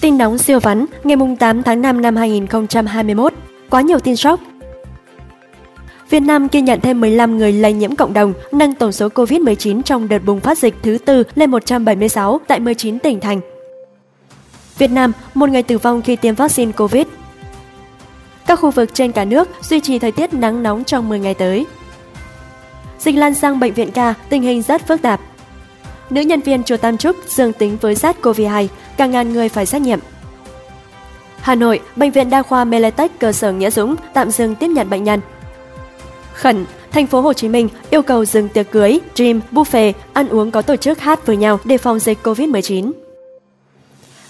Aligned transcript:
Tin 0.00 0.18
nóng 0.18 0.38
siêu 0.38 0.60
vắn 0.60 0.86
ngày 1.04 1.16
8 1.38 1.62
tháng 1.62 1.82
5 1.82 2.02
năm 2.02 2.16
2021. 2.16 3.32
Quá 3.70 3.80
nhiều 3.80 3.98
tin 3.98 4.16
sốc. 4.16 4.40
Việt 6.10 6.20
Nam 6.20 6.48
ghi 6.52 6.60
nhận 6.60 6.80
thêm 6.80 7.00
15 7.00 7.38
người 7.38 7.52
lây 7.52 7.72
nhiễm 7.72 7.96
cộng 7.96 8.12
đồng, 8.12 8.32
nâng 8.52 8.74
tổng 8.74 8.92
số 8.92 9.08
COVID-19 9.08 9.82
trong 9.82 10.08
đợt 10.08 10.18
bùng 10.26 10.40
phát 10.40 10.58
dịch 10.58 10.74
thứ 10.82 10.98
tư 11.04 11.22
lên 11.34 11.50
176 11.50 12.40
tại 12.46 12.60
19 12.60 12.98
tỉnh 12.98 13.20
thành. 13.20 13.40
Việt 14.78 14.90
Nam, 14.90 15.12
một 15.34 15.48
người 15.50 15.62
tử 15.62 15.78
vong 15.78 16.02
khi 16.02 16.16
tiêm 16.16 16.34
vaccine 16.34 16.72
COVID. 16.72 17.06
Các 18.46 18.60
khu 18.60 18.70
vực 18.70 18.90
trên 18.94 19.12
cả 19.12 19.24
nước 19.24 19.48
duy 19.62 19.80
trì 19.80 19.98
thời 19.98 20.12
tiết 20.12 20.34
nắng 20.34 20.62
nóng 20.62 20.84
trong 20.84 21.08
10 21.08 21.20
ngày 21.20 21.34
tới. 21.34 21.66
Dịch 22.98 23.14
lan 23.14 23.34
sang 23.34 23.60
bệnh 23.60 23.74
viện 23.74 23.90
ca, 23.90 24.14
tình 24.28 24.42
hình 24.42 24.62
rất 24.62 24.86
phức 24.86 25.02
tạp. 25.02 25.20
Nữ 26.10 26.20
nhân 26.20 26.40
viên 26.40 26.64
chùa 26.64 26.76
Tam 26.76 26.96
Trúc 26.96 27.16
dương 27.26 27.52
tính 27.52 27.76
với 27.80 27.94
SARS-CoV-2, 27.94 28.66
cả 28.96 29.06
ngàn 29.06 29.32
người 29.32 29.48
phải 29.48 29.66
xét 29.66 29.82
nghiệm. 29.82 29.98
Hà 31.40 31.54
Nội, 31.54 31.80
Bệnh 31.96 32.10
viện 32.10 32.30
Đa 32.30 32.42
khoa 32.42 32.64
Meletech 32.64 33.18
cơ 33.18 33.32
sở 33.32 33.52
Nghĩa 33.52 33.70
Dũng 33.70 33.96
tạm 34.14 34.30
dừng 34.30 34.54
tiếp 34.54 34.66
nhận 34.66 34.90
bệnh 34.90 35.04
nhân. 35.04 35.20
Khẩn, 36.34 36.64
thành 36.90 37.06
phố 37.06 37.20
Hồ 37.20 37.32
Chí 37.32 37.48
Minh 37.48 37.68
yêu 37.90 38.02
cầu 38.02 38.24
dừng 38.24 38.48
tiệc 38.48 38.70
cưới, 38.70 39.00
gym, 39.16 39.40
buffet, 39.52 39.92
ăn 40.12 40.28
uống 40.28 40.50
có 40.50 40.62
tổ 40.62 40.76
chức 40.76 41.00
hát 41.00 41.26
với 41.26 41.36
nhau 41.36 41.58
để 41.64 41.78
phòng 41.78 41.98
dịch 41.98 42.18
COVID-19. 42.22 42.92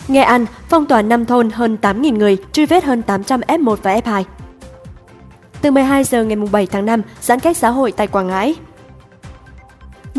Nghệ 0.08 0.20
An, 0.20 0.46
phong 0.68 0.86
tỏa 0.86 1.02
5 1.02 1.26
thôn 1.26 1.50
hơn 1.50 1.76
8.000 1.82 2.16
người, 2.16 2.36
truy 2.52 2.66
vết 2.66 2.84
hơn 2.84 3.02
800 3.02 3.40
F1 3.40 3.76
và 3.82 3.96
F2. 3.96 4.24
Từ 5.60 5.70
12 5.70 6.04
giờ 6.04 6.24
ngày 6.24 6.36
7 6.52 6.66
tháng 6.66 6.86
5, 6.86 7.02
giãn 7.22 7.40
cách 7.40 7.56
xã 7.56 7.70
hội 7.70 7.92
tại 7.92 8.06
Quảng 8.06 8.26
Ngãi. 8.26 8.54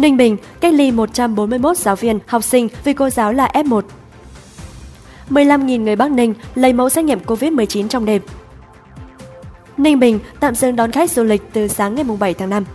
Ninh 0.02 0.18
Bình, 0.18 0.38
cách 0.60 0.74
ly 0.74 0.92
141 0.92 1.78
giáo 1.78 1.96
viên, 1.96 2.20
học 2.26 2.44
sinh 2.44 2.68
vì 2.84 2.94
cô 2.94 3.10
giáo 3.10 3.34
là 3.34 3.52
F1. 3.54 3.82
15.000 5.30 5.84
người 5.84 5.96
Bắc 5.96 6.12
Ninh 6.12 6.34
lấy 6.56 6.74
mẫu 6.74 6.90
xét 6.90 7.06
nghiệm 7.06 7.20
COVID-19 7.20 7.88
trong 7.88 8.06
đêm. 8.06 8.22
Ninh 9.78 10.00
Bình 10.00 10.20
tạm 10.40 10.56
dừng 10.56 10.76
đón 10.76 10.92
khách 10.92 11.12
du 11.12 11.24
lịch 11.24 11.42
từ 11.54 11.68
sáng 11.68 11.96
ngày 11.96 12.06
7 12.20 12.34
tháng 12.34 12.50
5. 12.50 12.66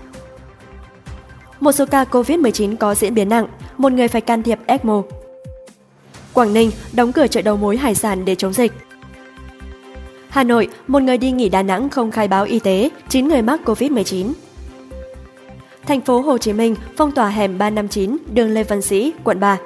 Một 1.60 1.72
số 1.72 1.86
ca 1.86 2.04
COVID-19 2.04 2.76
có 2.76 2.94
diễn 2.94 3.14
biến 3.14 3.28
nặng, 3.28 3.46
một 3.78 3.92
người 3.92 4.08
phải 4.08 4.20
can 4.20 4.42
thiệp 4.42 4.58
ECMO. 4.66 5.02
Quảng 6.32 6.54
Ninh 6.54 6.70
đóng 6.92 7.12
cửa 7.12 7.26
chợ 7.26 7.42
đầu 7.42 7.56
mối 7.56 7.76
hải 7.76 7.94
sản 7.94 8.24
để 8.24 8.34
chống 8.34 8.52
dịch. 8.52 8.72
Hà 10.28 10.44
Nội, 10.44 10.68
một 10.86 11.02
người 11.02 11.18
đi 11.18 11.30
nghỉ 11.30 11.48
Đà 11.48 11.62
Nẵng 11.62 11.88
không 11.88 12.10
khai 12.10 12.28
báo 12.28 12.44
y 12.44 12.58
tế, 12.58 12.90
9 13.08 13.28
người 13.28 13.42
mắc 13.42 13.60
COVID-19. 13.64 14.32
Thành 15.86 16.00
phố 16.00 16.20
Hồ 16.20 16.38
Chí 16.38 16.52
Minh 16.52 16.76
phong 16.96 17.12
tỏa 17.12 17.28
hẻm 17.28 17.58
359, 17.58 18.16
đường 18.32 18.50
Lê 18.50 18.64
Văn 18.64 18.82
Sĩ, 18.82 19.12
quận 19.24 19.40
3. 19.40 19.58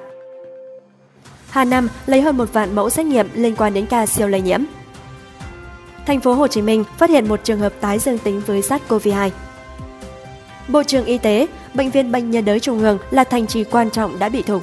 Hà 1.51 1.65
Nam 1.65 1.89
lấy 2.07 2.21
hơn 2.21 2.37
một 2.37 2.53
vạn 2.53 2.75
mẫu 2.75 2.91
xét 2.91 3.07
nghiệm 3.07 3.29
liên 3.35 3.57
quan 3.57 3.75
đến 3.75 3.87
ca 3.87 4.07
siêu 4.07 4.29
lây 4.29 4.41
nhiễm. 4.41 4.61
Thành 6.07 6.21
phố 6.21 6.33
Hồ 6.33 6.47
Chí 6.47 6.63
Minh 6.63 6.85
phát 6.99 7.11
hiện 7.11 7.29
một 7.29 7.41
trường 7.45 7.59
hợp 7.59 7.73
tái 7.81 7.99
dương 7.99 8.19
tính 8.19 8.43
với 8.47 8.61
SARS-CoV-2. 8.61 9.31
Bộ 10.69 10.83
trưởng 10.83 11.05
Y 11.05 11.19
tế, 11.19 11.47
Bệnh 11.75 11.91
viện 11.91 12.13
Bệnh 12.13 12.31
nhiệt 12.31 12.45
đới 12.45 12.61
Trung 12.61 12.81
ương 12.81 12.99
là 13.11 13.25
thành 13.25 13.47
trì 13.47 13.65
quan 13.65 13.91
trọng 13.91 14.19
đã 14.19 14.29
bị 14.29 14.43
thủng. 14.43 14.63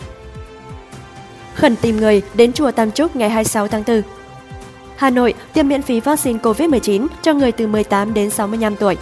Khẩn 1.56 1.76
tìm 1.76 1.98
người 1.98 2.22
đến 2.34 2.54
chùa 2.54 2.72
Tam 2.72 2.92
Trúc 2.92 3.16
ngày 3.16 3.30
26 3.30 3.68
tháng 3.68 3.84
4. 3.88 4.02
Hà 4.96 5.10
Nội 5.10 5.34
tiêm 5.54 5.68
miễn 5.68 5.82
phí 5.82 6.00
vaccine 6.00 6.40
COVID-19 6.40 7.08
cho 7.22 7.34
người 7.34 7.52
từ 7.52 7.68
18 7.68 8.14
đến 8.14 8.30
65 8.30 8.76
tuổi. 8.76 8.98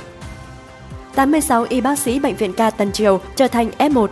86 1.15 1.65
y 1.69 1.81
bác 1.81 1.99
sĩ 1.99 2.19
Bệnh 2.19 2.35
viện 2.35 2.53
ca 2.53 2.69
Tân 2.69 2.91
Triều 2.91 3.19
trở 3.35 3.47
thành 3.47 3.71
F1. 3.77 4.07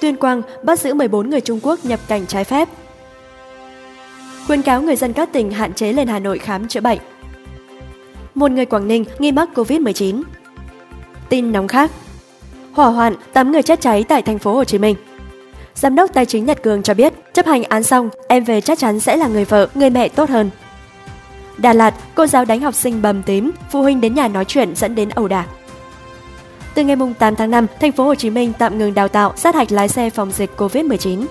Tuyên 0.00 0.16
Quang 0.16 0.42
bắt 0.62 0.80
giữ 0.80 0.94
14 0.94 1.30
người 1.30 1.40
Trung 1.40 1.60
Quốc 1.62 1.84
nhập 1.84 2.00
cảnh 2.08 2.26
trái 2.26 2.44
phép. 2.44 2.68
Khuyên 4.46 4.62
cáo 4.62 4.82
người 4.82 4.96
dân 4.96 5.12
các 5.12 5.32
tỉnh 5.32 5.50
hạn 5.50 5.74
chế 5.74 5.92
lên 5.92 6.08
Hà 6.08 6.18
Nội 6.18 6.38
khám 6.38 6.68
chữa 6.68 6.80
bệnh. 6.80 6.98
Một 8.34 8.50
người 8.50 8.66
Quảng 8.66 8.88
Ninh 8.88 9.04
nghi 9.18 9.32
mắc 9.32 9.48
COVID-19. 9.54 10.22
Tin 11.28 11.52
nóng 11.52 11.68
khác. 11.68 11.90
Hỏa 12.72 12.86
hoạn, 12.86 13.14
8 13.32 13.52
người 13.52 13.62
chết 13.62 13.80
cháy 13.80 14.04
tại 14.08 14.22
thành 14.22 14.38
phố 14.38 14.54
Hồ 14.54 14.64
Chí 14.64 14.78
Minh. 14.78 14.96
Giám 15.74 15.94
đốc 15.94 16.14
Tài 16.14 16.26
chính 16.26 16.44
Nhật 16.44 16.62
Cường 16.62 16.82
cho 16.82 16.94
biết, 16.94 17.12
chấp 17.32 17.46
hành 17.46 17.62
án 17.62 17.82
xong, 17.82 18.08
em 18.28 18.44
về 18.44 18.60
chắc 18.60 18.78
chắn 18.78 19.00
sẽ 19.00 19.16
là 19.16 19.28
người 19.28 19.44
vợ, 19.44 19.68
người 19.74 19.90
mẹ 19.90 20.08
tốt 20.08 20.30
hơn. 20.30 20.50
Đà 21.60 21.72
Lạt, 21.72 21.94
cô 22.14 22.26
giáo 22.26 22.44
đánh 22.44 22.60
học 22.60 22.74
sinh 22.74 23.02
bầm 23.02 23.22
tím, 23.22 23.50
phụ 23.70 23.82
huynh 23.82 24.00
đến 24.00 24.14
nhà 24.14 24.28
nói 24.28 24.44
chuyện 24.44 24.76
dẫn 24.76 24.94
đến 24.94 25.08
ẩu 25.08 25.28
đả. 25.28 25.46
Từ 26.74 26.84
ngày 26.84 26.96
8 27.18 27.36
tháng 27.36 27.50
5, 27.50 27.66
thành 27.80 27.92
phố 27.92 28.04
Hồ 28.04 28.14
Chí 28.14 28.30
Minh 28.30 28.52
tạm 28.58 28.78
ngừng 28.78 28.94
đào 28.94 29.08
tạo, 29.08 29.32
sát 29.36 29.54
hạch 29.54 29.72
lái 29.72 29.88
xe 29.88 30.10
phòng 30.10 30.30
dịch 30.30 30.50
COVID-19. 30.56 31.26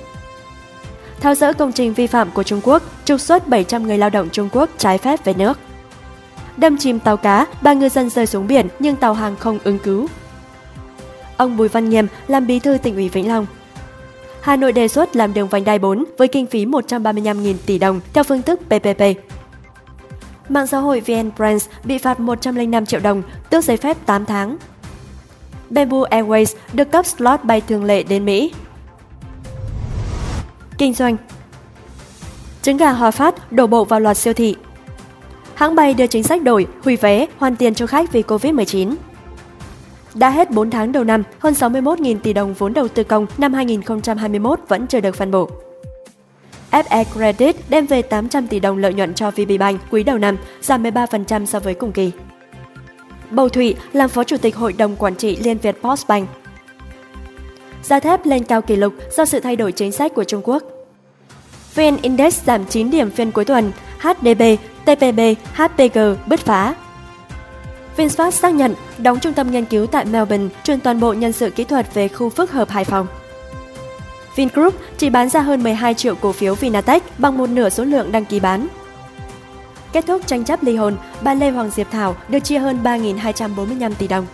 Thao 1.19 1.35
dỡ 1.35 1.53
công 1.53 1.71
trình 1.71 1.93
vi 1.93 2.07
phạm 2.07 2.31
của 2.31 2.43
Trung 2.43 2.61
Quốc, 2.63 2.83
trục 3.05 3.19
xuất 3.19 3.47
700 3.47 3.83
người 3.83 3.97
lao 3.97 4.09
động 4.09 4.29
Trung 4.31 4.49
Quốc 4.51 4.69
trái 4.77 4.97
phép 4.97 5.25
về 5.25 5.33
nước. 5.33 5.59
Đâm 6.57 6.77
chìm 6.77 6.99
tàu 6.99 7.17
cá, 7.17 7.45
ba 7.61 7.73
ngư 7.73 7.89
dân 7.89 8.09
rơi 8.09 8.25
xuống 8.25 8.47
biển 8.47 8.67
nhưng 8.79 8.95
tàu 8.95 9.13
hàng 9.13 9.35
không 9.35 9.59
ứng 9.63 9.79
cứu. 9.79 10.07
Ông 11.37 11.57
Bùi 11.57 11.67
Văn 11.67 11.89
Nghiêm 11.89 12.07
làm 12.27 12.47
bí 12.47 12.59
thư 12.59 12.77
tỉnh 12.77 12.95
ủy 12.95 13.09
Vĩnh 13.09 13.27
Long. 13.27 13.45
Hà 14.41 14.55
Nội 14.55 14.71
đề 14.71 14.87
xuất 14.87 15.15
làm 15.15 15.33
đường 15.33 15.47
vành 15.47 15.63
đai 15.63 15.79
4 15.79 16.05
với 16.17 16.27
kinh 16.27 16.45
phí 16.45 16.65
135.000 16.65 17.55
tỷ 17.65 17.77
đồng 17.77 18.01
theo 18.13 18.23
phương 18.23 18.41
thức 18.41 18.59
PPP. 18.67 19.01
Mạng 20.49 20.67
xã 20.67 20.77
hội 20.77 20.99
VN 20.99 21.29
Brands 21.37 21.67
bị 21.83 21.97
phạt 21.97 22.19
105 22.19 22.85
triệu 22.85 22.99
đồng, 22.99 23.21
tước 23.49 23.63
giấy 23.63 23.77
phép 23.77 23.97
8 24.05 24.25
tháng. 24.25 24.57
Bamboo 25.69 25.97
Airways 25.97 26.55
được 26.73 26.91
cấp 26.91 27.05
slot 27.05 27.43
bay 27.43 27.61
thường 27.61 27.83
lệ 27.83 28.03
đến 28.03 28.25
Mỹ. 28.25 28.53
Kinh 30.77 30.93
doanh 30.93 31.17
Trứng 32.61 32.77
gà 32.77 32.91
Hòa 32.91 33.11
Phát 33.11 33.51
đổ 33.51 33.67
bộ 33.67 33.85
vào 33.85 33.99
loạt 33.99 34.17
siêu 34.17 34.33
thị. 34.33 34.55
Hãng 35.53 35.75
bay 35.75 35.93
đưa 35.93 36.07
chính 36.07 36.23
sách 36.23 36.43
đổi, 36.43 36.67
hủy 36.83 36.95
vé, 36.95 37.25
hoàn 37.37 37.55
tiền 37.55 37.73
cho 37.73 37.87
khách 37.87 38.11
vì 38.11 38.21
Covid-19. 38.21 38.95
Đã 40.13 40.29
hết 40.29 40.51
4 40.51 40.69
tháng 40.69 40.91
đầu 40.91 41.03
năm, 41.03 41.23
hơn 41.39 41.53
61.000 41.53 42.19
tỷ 42.19 42.33
đồng 42.33 42.53
vốn 42.53 42.73
đầu 42.73 42.87
tư 42.87 43.03
công 43.03 43.25
năm 43.37 43.53
2021 43.53 44.59
vẫn 44.67 44.87
chưa 44.87 44.99
được 44.99 45.15
phân 45.15 45.31
bổ. 45.31 45.49
FE 46.71 47.03
Credit 47.03 47.55
đem 47.69 47.85
về 47.85 48.01
800 48.01 48.47
tỷ 48.47 48.59
đồng 48.59 48.77
lợi 48.77 48.93
nhuận 48.93 49.13
cho 49.13 49.31
VPBank 49.31 49.81
quý 49.91 50.03
đầu 50.03 50.17
năm, 50.17 50.37
giảm 50.61 50.83
13% 50.83 51.45
so 51.45 51.59
với 51.59 51.73
cùng 51.73 51.91
kỳ. 51.91 52.11
Bầu 53.31 53.49
Thụy 53.49 53.75
làm 53.93 54.09
Phó 54.09 54.23
Chủ 54.23 54.37
tịch 54.37 54.55
Hội 54.55 54.73
đồng 54.73 54.95
Quản 54.95 55.15
trị 55.15 55.35
Liên 55.35 55.57
Việt 55.57 55.75
Postbank. 55.81 56.29
Giá 57.83 57.99
thép 57.99 58.25
lên 58.25 58.43
cao 58.43 58.61
kỷ 58.61 58.75
lục 58.75 58.93
do 59.11 59.25
sự 59.25 59.39
thay 59.39 59.55
đổi 59.55 59.71
chính 59.71 59.91
sách 59.91 60.13
của 60.15 60.23
Trung 60.23 60.41
Quốc. 60.43 60.63
VN 61.75 61.97
Index 62.01 62.43
giảm 62.43 62.65
9 62.65 62.91
điểm 62.91 63.11
phiên 63.11 63.31
cuối 63.31 63.45
tuần, 63.45 63.71
HDB, 63.99 64.41
TPB, 64.85 65.19
HPG 65.53 65.99
bứt 66.27 66.39
phá. 66.39 66.75
VinFast 67.97 68.31
xác 68.31 68.53
nhận 68.53 68.75
đóng 68.97 69.19
trung 69.19 69.33
tâm 69.33 69.51
nghiên 69.51 69.65
cứu 69.65 69.87
tại 69.87 70.05
Melbourne, 70.05 70.47
chuyển 70.63 70.79
toàn 70.79 70.99
bộ 70.99 71.13
nhân 71.13 71.31
sự 71.31 71.49
kỹ 71.49 71.63
thuật 71.63 71.93
về 71.93 72.07
khu 72.07 72.29
phức 72.29 72.51
hợp 72.51 72.69
Hải 72.69 72.85
Phòng. 72.85 73.07
Vingroup 74.39 74.75
chỉ 74.97 75.09
bán 75.09 75.29
ra 75.29 75.41
hơn 75.41 75.63
12 75.63 75.93
triệu 75.93 76.15
cổ 76.15 76.31
phiếu 76.31 76.55
Vinatech 76.55 77.03
bằng 77.19 77.37
một 77.37 77.49
nửa 77.49 77.69
số 77.69 77.83
lượng 77.83 78.11
đăng 78.11 78.25
ký 78.25 78.39
bán. 78.39 78.67
Kết 79.91 80.05
thúc 80.07 80.27
tranh 80.27 80.45
chấp 80.45 80.63
ly 80.63 80.75
hôn, 80.75 80.97
bà 81.21 81.33
Lê 81.33 81.49
Hoàng 81.49 81.69
Diệp 81.69 81.91
Thảo 81.91 82.15
được 82.29 82.39
chia 82.39 82.59
hơn 82.59 82.79
3.245 82.83 83.93
tỷ 83.93 84.07
đồng. 84.07 84.25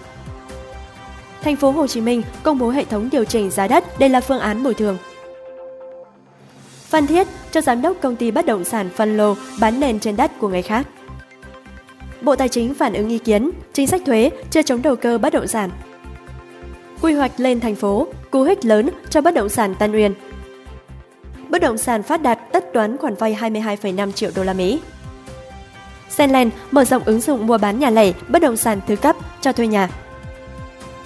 Thành 1.43 1.55
phố 1.55 1.71
Hồ 1.71 1.87
Chí 1.87 2.01
Minh 2.01 2.21
công 2.43 2.59
bố 2.59 2.69
hệ 2.69 2.85
thống 2.85 3.09
điều 3.11 3.23
chỉnh 3.23 3.51
giá 3.51 3.67
đất, 3.67 3.99
đây 3.99 4.09
là 4.09 4.21
phương 4.21 4.39
án 4.39 4.63
bồi 4.63 4.73
thường. 4.73 4.97
Phan 6.89 7.07
Thiết 7.07 7.27
cho 7.51 7.61
giám 7.61 7.81
đốc 7.81 7.97
công 8.01 8.15
ty 8.15 8.31
bất 8.31 8.45
động 8.45 8.63
sản 8.63 8.89
phân 8.95 9.17
lô 9.17 9.35
bán 9.59 9.79
nền 9.79 9.99
trên 9.99 10.15
đất 10.15 10.31
của 10.39 10.47
người 10.47 10.61
khác. 10.61 10.87
Bộ 12.21 12.35
Tài 12.35 12.49
chính 12.49 12.73
phản 12.73 12.93
ứng 12.93 13.09
ý 13.09 13.17
kiến, 13.17 13.51
chính 13.73 13.87
sách 13.87 14.01
thuế 14.05 14.31
chưa 14.51 14.61
chống 14.61 14.81
đầu 14.81 14.95
cơ 14.95 15.17
bất 15.17 15.33
động 15.33 15.47
sản. 15.47 15.69
Quy 17.01 17.13
hoạch 17.13 17.39
lên 17.39 17.59
thành 17.59 17.75
phố, 17.75 18.07
cú 18.31 18.43
hích 18.43 18.65
lớn 18.65 18.89
cho 19.09 19.21
bất 19.21 19.33
động 19.33 19.49
sản 19.49 19.75
Tân 19.75 19.91
Uyên. 19.91 20.13
Bất 21.49 21.61
động 21.61 21.77
sản 21.77 22.03
phát 22.03 22.21
đạt 22.21 22.39
tất 22.51 22.73
toán 22.73 22.97
khoản 22.97 23.15
vay 23.15 23.37
22,5 23.41 24.11
triệu 24.11 24.31
đô 24.35 24.43
la 24.43 24.53
Mỹ. 24.53 24.79
Senland 26.09 26.51
mở 26.71 26.85
rộng 26.85 27.03
ứng 27.05 27.21
dụng 27.21 27.47
mua 27.47 27.57
bán 27.57 27.79
nhà 27.79 27.89
lẻ, 27.89 28.11
bất 28.27 28.41
động 28.41 28.57
sản 28.57 28.81
thứ 28.87 28.95
cấp 28.95 29.15
cho 29.41 29.51
thuê 29.51 29.67
nhà. 29.67 29.89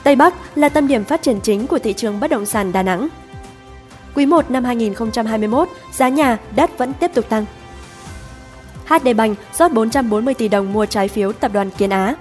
Tây 0.03 0.15
Bắc 0.15 0.57
là 0.57 0.69
tâm 0.69 0.87
điểm 0.87 1.03
phát 1.03 1.21
triển 1.21 1.39
chính 1.41 1.67
của 1.67 1.79
thị 1.79 1.93
trường 1.93 2.19
bất 2.19 2.31
động 2.31 2.45
sản 2.45 2.71
Đà 2.71 2.83
Nẵng. 2.83 3.07
Quý 4.15 4.25
1 4.25 4.51
năm 4.51 4.63
2021, 4.63 5.69
giá 5.93 6.09
nhà, 6.09 6.37
đất 6.55 6.77
vẫn 6.77 6.93
tiếp 6.93 7.11
tục 7.13 7.29
tăng. 7.29 7.45
HD 8.85 9.07
Bank 9.17 9.37
rót 9.53 9.71
440 9.73 10.33
tỷ 10.33 10.47
đồng 10.47 10.73
mua 10.73 10.85
trái 10.85 11.07
phiếu 11.07 11.31
tập 11.31 11.53
đoàn 11.53 11.69
Kiến 11.77 11.89
Á. 11.89 12.15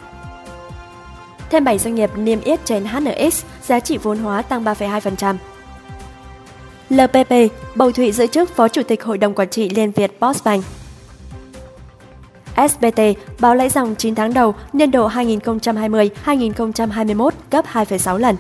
Thêm 1.50 1.64
7 1.64 1.78
doanh 1.78 1.94
nghiệp 1.94 2.10
niêm 2.16 2.40
yết 2.40 2.64
trên 2.64 2.84
HNX, 2.84 3.44
giá 3.62 3.80
trị 3.80 3.98
vốn 3.98 4.18
hóa 4.18 4.42
tăng 4.42 4.64
3,2%. 4.64 5.36
LPP, 6.90 7.52
Bầu 7.74 7.92
Thụy 7.92 8.12
giữ 8.12 8.26
chức 8.26 8.56
Phó 8.56 8.68
Chủ 8.68 8.82
tịch 8.82 9.04
Hội 9.04 9.18
đồng 9.18 9.34
Quản 9.34 9.48
trị 9.48 9.68
Liên 9.68 9.90
Việt 9.90 10.20
Postbank. 10.20 10.64
SBT 12.68 13.00
báo 13.40 13.54
lãi 13.54 13.68
dòng 13.68 13.94
9 13.94 14.14
tháng 14.14 14.34
đầu 14.34 14.54
niên 14.72 14.90
độ 14.90 15.08
2020-2021 15.08 17.30
gấp 17.50 17.64
2,6 17.72 18.18
lần. 18.18 18.36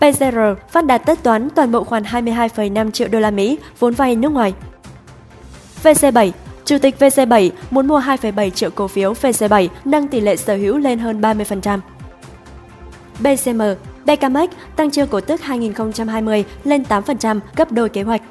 PZR 0.00 0.54
phát 0.70 0.86
đạt 0.86 1.02
tất 1.06 1.22
toán 1.22 1.50
toàn 1.50 1.72
bộ 1.72 1.84
khoản 1.84 2.02
22,5 2.02 2.90
triệu 2.90 3.08
đô 3.08 3.20
la 3.20 3.30
Mỹ 3.30 3.58
vốn 3.78 3.94
vay 3.94 4.16
nước 4.16 4.32
ngoài. 4.32 4.54
VC7 5.82 6.30
Chủ 6.66 6.78
tịch 6.78 6.94
VC7 6.98 7.50
muốn 7.70 7.86
mua 7.86 8.00
2,7 8.00 8.50
triệu 8.50 8.70
cổ 8.70 8.88
phiếu 8.88 9.12
VC7 9.12 9.68
nâng 9.84 10.08
tỷ 10.08 10.20
lệ 10.20 10.36
sở 10.36 10.56
hữu 10.56 10.78
lên 10.78 10.98
hơn 10.98 11.20
30%. 11.20 11.78
BCM 13.18 13.62
Becamex 14.04 14.50
tăng 14.76 14.90
chiêu 14.90 15.06
cổ 15.06 15.20
tức 15.20 15.40
2020 15.40 16.44
lên 16.64 16.82
8%, 16.88 17.40
gấp 17.56 17.72
đôi 17.72 17.88
kế 17.88 18.02
hoạch. 18.02 18.22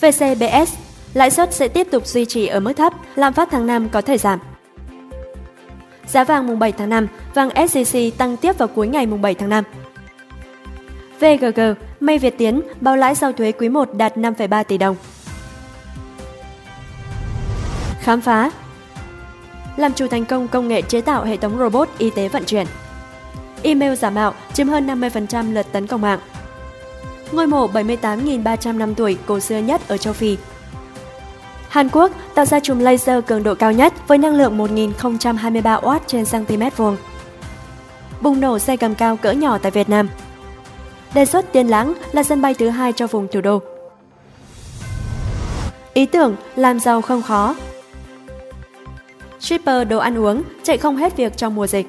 VCBS 0.00 0.74
Lãi 1.14 1.30
suất 1.30 1.54
sẽ 1.54 1.68
tiếp 1.68 1.86
tục 1.90 2.06
duy 2.06 2.24
trì 2.24 2.46
ở 2.46 2.60
mức 2.60 2.72
thấp, 2.72 2.92
lạm 3.14 3.32
phát 3.32 3.48
tháng 3.50 3.66
5 3.66 3.88
có 3.88 4.00
thể 4.00 4.18
giảm. 4.18 4.38
Giá 6.06 6.24
vàng 6.24 6.46
mùng 6.46 6.58
7 6.58 6.72
tháng 6.72 6.88
5, 6.88 7.08
vàng 7.34 7.48
SJC 7.48 8.10
tăng 8.10 8.36
tiếp 8.36 8.58
vào 8.58 8.68
cuối 8.68 8.88
ngày 8.88 9.06
mùng 9.06 9.22
7 9.22 9.34
tháng 9.34 9.48
5. 9.48 9.64
VGG, 11.20 11.60
May 12.00 12.18
Việt 12.18 12.38
Tiến, 12.38 12.62
bao 12.80 12.96
lãi 12.96 13.14
sau 13.14 13.32
thuế 13.32 13.52
quý 13.52 13.68
1 13.68 13.94
đạt 13.94 14.16
5,3 14.16 14.64
tỷ 14.64 14.78
đồng. 14.78 14.96
Khám 18.02 18.20
phá 18.20 18.50
Làm 19.76 19.92
chủ 19.92 20.06
thành 20.06 20.24
công 20.24 20.48
công 20.48 20.68
nghệ 20.68 20.82
chế 20.82 21.00
tạo 21.00 21.24
hệ 21.24 21.36
thống 21.36 21.58
robot 21.58 21.88
y 21.98 22.10
tế 22.10 22.28
vận 22.28 22.44
chuyển. 22.44 22.66
Email 23.62 23.94
giả 23.94 24.10
mạo 24.10 24.34
chiếm 24.52 24.68
hơn 24.68 24.86
50% 24.86 25.52
lượt 25.52 25.66
tấn 25.72 25.86
công 25.86 26.00
mạng. 26.00 26.18
Ngôi 27.32 27.46
mộ 27.46 27.68
78.300 27.68 28.76
năm 28.76 28.94
tuổi 28.94 29.18
cổ 29.26 29.40
xưa 29.40 29.58
nhất 29.58 29.88
ở 29.88 29.96
châu 29.96 30.12
Phi 30.12 30.36
Hàn 31.68 31.88
Quốc 31.88 32.10
tạo 32.34 32.44
ra 32.44 32.60
chùm 32.60 32.78
laser 32.78 33.24
cường 33.26 33.42
độ 33.42 33.54
cao 33.54 33.72
nhất 33.72 33.92
với 34.08 34.18
năng 34.18 34.34
lượng 34.34 34.58
1023W 34.58 35.98
trên 36.06 36.24
cm 36.24 36.62
vuông. 36.76 36.96
Bùng 38.20 38.40
nổ 38.40 38.58
xe 38.58 38.76
cầm 38.76 38.94
cao 38.94 39.16
cỡ 39.16 39.32
nhỏ 39.32 39.58
tại 39.58 39.70
Việt 39.70 39.88
Nam. 39.88 40.08
Đề 41.14 41.24
xuất 41.24 41.52
Tiên 41.52 41.66
Lãng 41.66 41.94
là 42.12 42.22
sân 42.22 42.42
bay 42.42 42.54
thứ 42.54 42.68
hai 42.68 42.92
cho 42.92 43.06
vùng 43.06 43.28
thủ 43.32 43.40
đô. 43.40 43.62
Ý 45.94 46.06
tưởng, 46.06 46.36
làm 46.56 46.80
giàu 46.80 47.02
không 47.02 47.22
khó. 47.22 47.54
Shipper 49.42 49.88
đồ 49.88 49.98
ăn 49.98 50.18
uống 50.18 50.42
chạy 50.62 50.78
không 50.78 50.96
hết 50.96 51.16
việc 51.16 51.36
trong 51.36 51.54
mùa 51.54 51.66
dịch. 51.66 51.86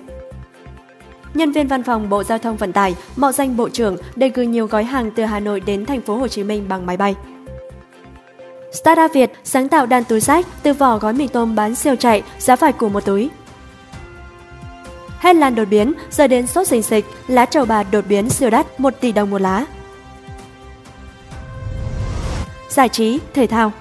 Nhân 1.33 1.51
viên 1.51 1.67
văn 1.67 1.83
phòng 1.83 2.09
Bộ 2.09 2.23
Giao 2.23 2.37
thông 2.37 2.57
Vận 2.57 2.73
tải 2.73 2.95
mạo 3.15 3.31
danh 3.31 3.57
Bộ 3.57 3.69
trưởng 3.69 3.97
để 4.15 4.29
gửi 4.29 4.47
nhiều 4.47 4.67
gói 4.67 4.83
hàng 4.83 5.11
từ 5.11 5.23
Hà 5.23 5.39
Nội 5.39 5.59
đến 5.59 5.85
thành 5.85 6.01
phố 6.01 6.15
Hồ 6.15 6.27
Chí 6.27 6.43
Minh 6.43 6.65
bằng 6.69 6.85
máy 6.85 6.97
bay. 6.97 7.15
Startup 8.71 9.13
Việt 9.13 9.31
sáng 9.43 9.69
tạo 9.69 9.85
đàn 9.85 10.03
túi 10.03 10.21
sách 10.21 10.45
từ 10.63 10.73
vỏ 10.73 10.97
gói 10.97 11.13
mì 11.13 11.27
tôm 11.27 11.55
bán 11.55 11.75
siêu 11.75 11.95
chạy, 11.95 12.23
giá 12.39 12.55
phải 12.55 12.73
của 12.73 12.89
một 12.89 13.05
túi. 13.05 13.29
Hết 15.19 15.35
lan 15.35 15.55
đột 15.55 15.65
biến, 15.65 15.93
giờ 16.11 16.27
đến 16.27 16.47
sốt 16.47 16.67
dịch 16.67 16.85
dịch 16.85 17.05
lá 17.27 17.45
trầu 17.45 17.65
bà 17.65 17.83
đột 17.83 18.05
biến 18.09 18.29
siêu 18.29 18.49
đắt 18.49 18.79
1 18.79 18.93
tỷ 18.99 19.11
đồng 19.11 19.29
một 19.29 19.41
lá. 19.41 19.65
Giải 22.69 22.89
trí, 22.89 23.19
thể 23.33 23.47
thao 23.47 23.71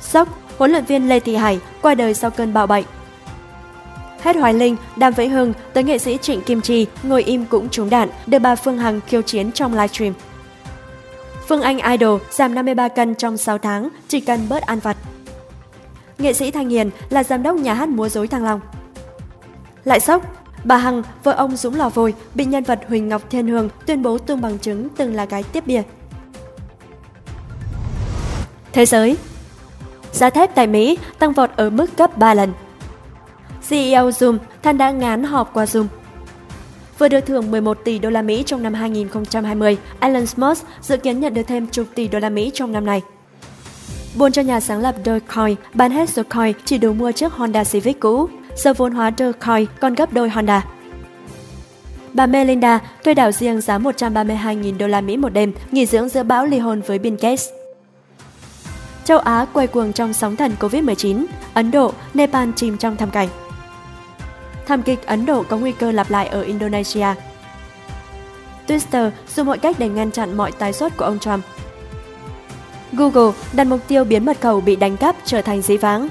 Sốc, 0.00 0.39
huấn 0.60 0.70
luyện 0.70 0.84
viên 0.84 1.08
Lê 1.08 1.20
Thị 1.20 1.34
Hải 1.36 1.60
qua 1.82 1.94
đời 1.94 2.14
sau 2.14 2.30
cơn 2.30 2.52
bạo 2.52 2.66
bệnh. 2.66 2.84
Hết 4.22 4.36
Hoài 4.36 4.54
Linh, 4.54 4.76
Đàm 4.96 5.12
Vĩnh 5.12 5.30
Hưng 5.30 5.52
tới 5.72 5.84
nghệ 5.84 5.98
sĩ 5.98 6.18
Trịnh 6.22 6.42
Kim 6.42 6.60
Chi 6.60 6.86
ngồi 7.02 7.22
im 7.22 7.44
cũng 7.44 7.68
trúng 7.68 7.90
đạn, 7.90 8.08
được 8.26 8.38
bà 8.38 8.54
Phương 8.54 8.78
Hằng 8.78 9.00
khiêu 9.06 9.22
chiến 9.22 9.52
trong 9.52 9.72
livestream. 9.72 10.14
Phương 11.48 11.62
Anh 11.62 11.78
Idol 11.78 12.20
giảm 12.30 12.54
53 12.54 12.88
cân 12.88 13.14
trong 13.14 13.36
6 13.36 13.58
tháng, 13.58 13.88
chỉ 14.08 14.20
cần 14.20 14.40
bớt 14.48 14.62
ăn 14.62 14.78
vặt. 14.78 14.96
Nghệ 16.18 16.32
sĩ 16.32 16.50
Thanh 16.50 16.68
Hiền 16.68 16.90
là 17.10 17.24
giám 17.24 17.42
đốc 17.42 17.56
nhà 17.56 17.74
hát 17.74 17.88
múa 17.88 18.08
rối 18.08 18.28
Thăng 18.28 18.44
Long. 18.44 18.60
Lại 19.84 20.00
sốc, 20.00 20.44
bà 20.64 20.76
Hằng, 20.76 21.02
vợ 21.24 21.32
ông 21.32 21.56
Dũng 21.56 21.74
Lò 21.74 21.88
Vôi, 21.88 22.14
bị 22.34 22.44
nhân 22.44 22.64
vật 22.64 22.80
Huỳnh 22.88 23.08
Ngọc 23.08 23.30
Thiên 23.30 23.48
Hương 23.48 23.68
tuyên 23.86 24.02
bố 24.02 24.18
tung 24.18 24.40
bằng 24.40 24.58
chứng 24.58 24.88
từng 24.96 25.14
là 25.14 25.24
gái 25.24 25.42
tiếp 25.42 25.66
bia. 25.66 25.82
Thế 28.72 28.86
giới 28.86 29.16
Giá 30.12 30.30
thép 30.30 30.54
tại 30.54 30.66
Mỹ 30.66 30.98
tăng 31.18 31.32
vọt 31.32 31.50
ở 31.56 31.70
mức 31.70 31.96
gấp 31.96 32.18
3 32.18 32.34
lần. 32.34 32.52
CEO 33.68 34.10
Zoom 34.10 34.38
than 34.62 34.78
đã 34.78 34.90
ngán 34.90 35.24
họp 35.24 35.54
qua 35.54 35.64
Zoom 35.64 35.86
vừa 37.00 37.08
được 37.08 37.20
thưởng 37.20 37.50
11 37.50 37.78
tỷ 37.84 37.98
đô 37.98 38.10
la 38.10 38.22
Mỹ 38.22 38.42
trong 38.46 38.62
năm 38.62 38.74
2020, 38.74 39.76
Elon 40.00 40.24
Musk 40.36 40.66
dự 40.82 40.96
kiến 40.96 41.20
nhận 41.20 41.34
được 41.34 41.42
thêm 41.42 41.66
chục 41.66 41.86
tỷ 41.94 42.08
đô 42.08 42.18
la 42.18 42.30
Mỹ 42.30 42.50
trong 42.54 42.72
năm 42.72 42.86
nay. 42.86 43.02
Buồn 44.18 44.32
cho 44.32 44.42
nhà 44.42 44.60
sáng 44.60 44.80
lập 44.80 44.94
Dogecoin 45.04 45.56
bán 45.74 45.90
hết 45.90 46.10
số 46.10 46.22
coin 46.22 46.52
chỉ 46.64 46.78
đủ 46.78 46.92
mua 46.92 47.12
chiếc 47.12 47.32
Honda 47.32 47.64
Civic 47.64 48.00
cũ, 48.00 48.28
giờ 48.56 48.72
vốn 48.72 48.92
hóa 48.92 49.12
Dogecoin 49.18 49.66
còn 49.80 49.94
gấp 49.94 50.12
đôi 50.12 50.30
Honda. 50.30 50.64
Bà 52.12 52.26
Melinda 52.26 52.78
thuê 53.04 53.14
đảo 53.14 53.32
riêng 53.32 53.60
giá 53.60 53.78
132.000 53.78 54.78
đô 54.78 54.86
la 54.86 55.00
Mỹ 55.00 55.16
một 55.16 55.28
đêm, 55.28 55.52
nghỉ 55.70 55.86
dưỡng 55.86 56.08
giữa 56.08 56.22
bão 56.22 56.46
ly 56.46 56.58
hôn 56.58 56.80
với 56.80 56.98
Bill 56.98 57.16
Gates. 57.20 57.59
Châu 59.04 59.18
Á 59.18 59.46
quay 59.52 59.66
cuồng 59.66 59.92
trong 59.92 60.12
sóng 60.12 60.36
thần 60.36 60.52
Covid-19, 60.60 61.26
Ấn 61.54 61.70
Độ, 61.70 61.92
Nepal 62.14 62.50
chìm 62.56 62.76
trong 62.76 62.96
thảm 62.96 63.10
cảnh 63.10 63.28
thảm 64.70 64.82
kịch 64.82 65.06
Ấn 65.06 65.26
Độ 65.26 65.42
có 65.48 65.56
nguy 65.56 65.72
cơ 65.72 65.92
lặp 65.92 66.10
lại 66.10 66.28
ở 66.28 66.42
Indonesia. 66.42 67.06
Twitter 68.66 69.10
dùng 69.34 69.46
mọi 69.46 69.58
cách 69.58 69.78
để 69.78 69.88
ngăn 69.88 70.10
chặn 70.10 70.36
mọi 70.36 70.52
tái 70.52 70.72
xuất 70.72 70.96
của 70.96 71.04
ông 71.04 71.18
Trump. 71.18 71.44
Google 72.92 73.32
đặt 73.52 73.64
mục 73.64 73.80
tiêu 73.88 74.04
biến 74.04 74.24
mật 74.24 74.40
khẩu 74.40 74.60
bị 74.60 74.76
đánh 74.76 74.96
cắp 74.96 75.16
trở 75.24 75.42
thành 75.42 75.62
dĩ 75.62 75.76
vãng. 75.76 76.08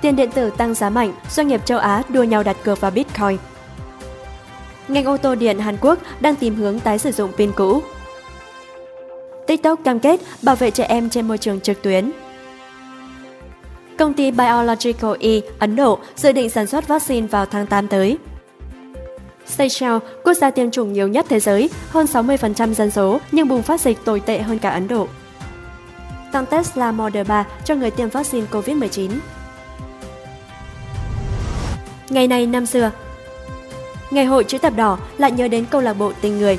Tiền 0.00 0.16
điện 0.16 0.30
tử 0.30 0.50
tăng 0.50 0.74
giá 0.74 0.90
mạnh, 0.90 1.12
doanh 1.30 1.48
nghiệp 1.48 1.66
châu 1.66 1.78
Á 1.78 2.02
đua 2.08 2.22
nhau 2.22 2.42
đặt 2.42 2.56
cược 2.64 2.80
vào 2.80 2.90
Bitcoin. 2.90 3.36
Ngành 4.88 5.04
ô 5.04 5.16
tô 5.16 5.34
điện 5.34 5.58
Hàn 5.58 5.76
Quốc 5.80 5.98
đang 6.20 6.34
tìm 6.34 6.54
hướng 6.54 6.80
tái 6.80 6.98
sử 6.98 7.12
dụng 7.12 7.32
pin 7.36 7.52
cũ. 7.52 7.82
TikTok 9.48 9.84
cam 9.84 10.00
kết 10.00 10.20
bảo 10.42 10.56
vệ 10.56 10.70
trẻ 10.70 10.84
em 10.84 11.10
trên 11.10 11.28
môi 11.28 11.38
trường 11.38 11.60
trực 11.60 11.82
tuyến. 11.82 12.10
Công 13.98 14.14
ty 14.14 14.30
Biological 14.30 15.10
E 15.20 15.30
Ấn 15.58 15.76
Độ 15.76 15.98
dự 16.16 16.32
định 16.32 16.50
sản 16.50 16.66
xuất 16.66 16.88
vaccine 16.88 17.26
vào 17.26 17.46
tháng 17.46 17.66
8 17.66 17.88
tới. 17.88 18.18
Seychelles, 19.46 20.02
quốc 20.24 20.34
gia 20.34 20.50
tiêm 20.50 20.70
chủng 20.70 20.92
nhiều 20.92 21.08
nhất 21.08 21.26
thế 21.28 21.40
giới, 21.40 21.70
hơn 21.90 22.06
60% 22.06 22.74
dân 22.74 22.90
số 22.90 23.20
nhưng 23.32 23.48
bùng 23.48 23.62
phát 23.62 23.80
dịch 23.80 24.04
tồi 24.04 24.20
tệ 24.20 24.38
hơn 24.38 24.58
cả 24.58 24.70
Ấn 24.70 24.88
Độ. 24.88 25.08
Tăng 26.32 26.46
Tesla 26.46 26.92
Model 26.92 27.26
3 27.26 27.46
cho 27.64 27.74
người 27.74 27.90
tiêm 27.90 28.08
vaccine 28.08 28.46
COVID-19. 28.50 29.10
Ngày 32.08 32.28
này 32.28 32.46
năm 32.46 32.66
xưa 32.66 32.90
Ngày 34.10 34.24
hội 34.24 34.44
chữ 34.44 34.58
thập 34.58 34.76
đỏ 34.76 34.98
lại 35.18 35.32
nhớ 35.32 35.48
đến 35.48 35.64
câu 35.70 35.80
lạc 35.80 35.94
bộ 35.94 36.12
tình 36.20 36.38
người. 36.38 36.58